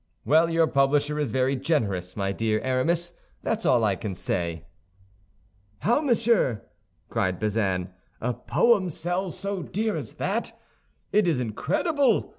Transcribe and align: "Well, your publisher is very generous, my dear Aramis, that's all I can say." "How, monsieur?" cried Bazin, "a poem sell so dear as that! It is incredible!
"Well, 0.25 0.49
your 0.49 0.65
publisher 0.65 1.19
is 1.19 1.29
very 1.29 1.55
generous, 1.55 2.17
my 2.17 2.31
dear 2.31 2.59
Aramis, 2.61 3.13
that's 3.43 3.67
all 3.67 3.83
I 3.83 3.95
can 3.95 4.15
say." 4.15 4.65
"How, 5.83 6.01
monsieur?" 6.01 6.63
cried 7.07 7.37
Bazin, 7.37 7.91
"a 8.19 8.33
poem 8.33 8.89
sell 8.89 9.29
so 9.29 9.61
dear 9.61 9.95
as 9.95 10.13
that! 10.13 10.59
It 11.11 11.27
is 11.27 11.39
incredible! 11.39 12.29